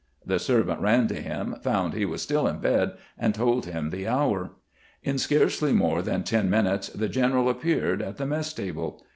[0.25, 4.07] The servant ran to him, found he was still in bed, and told him the
[4.07, 4.49] hour.
[5.03, 9.03] In scarcely more than ten minutes the general appeared at the mess table.